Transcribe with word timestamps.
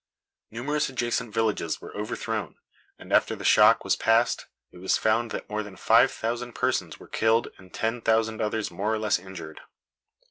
Numerous 0.49 0.89
adjacent 0.89 1.31
villages 1.31 1.79
were 1.79 1.95
overthrown; 1.95 2.55
and 2.97 3.13
after 3.13 3.35
the 3.35 3.43
shock 3.43 3.83
was 3.83 3.95
past 3.95 4.47
it 4.71 4.79
was 4.79 4.97
found 4.97 5.29
that 5.29 5.47
more 5.47 5.61
than 5.61 5.75
five 5.75 6.09
thousand 6.09 6.53
persons 6.53 6.99
were 6.99 7.07
killed 7.07 7.49
and 7.59 7.71
ten 7.71 8.01
thousand 8.01 8.41
others 8.41 8.71
more 8.71 8.91
or 8.91 8.97
less 8.97 9.19
injured. 9.19 9.61